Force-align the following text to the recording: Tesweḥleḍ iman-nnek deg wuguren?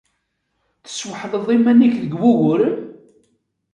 Tesweḥleḍ 0.83 1.45
iman-nnek 1.55 1.93
deg 2.03 2.13
wuguren? 2.19 2.77